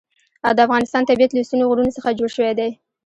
[0.55, 2.69] د افغانستان طبیعت له ستوني غرونه څخه جوړ شوی دی.